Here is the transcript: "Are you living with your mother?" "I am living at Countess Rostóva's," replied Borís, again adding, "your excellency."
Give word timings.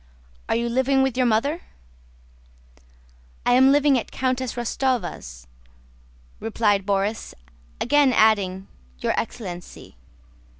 "Are 0.49 0.55
you 0.55 0.67
living 0.67 1.03
with 1.03 1.15
your 1.15 1.27
mother?" 1.27 1.61
"I 3.45 3.53
am 3.53 3.71
living 3.71 3.99
at 3.99 4.09
Countess 4.11 4.55
Rostóva's," 4.55 5.45
replied 6.39 6.87
Borís, 6.87 7.35
again 7.79 8.11
adding, 8.11 8.67
"your 8.97 9.13
excellency." 9.15 9.97